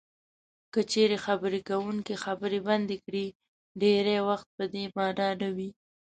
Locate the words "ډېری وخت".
3.81-4.47